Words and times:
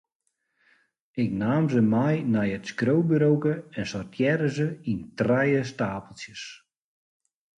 Ik 1.23 1.29
naam 1.41 1.65
se 1.73 1.81
mei 1.93 2.15
nei 2.33 2.49
it 2.57 2.65
skriuwburoke 2.71 3.53
en 3.79 3.85
sortearre 3.91 4.49
se 4.57 4.67
yn 4.91 5.01
trije 5.17 5.61
steapeltsjes. 5.71 6.43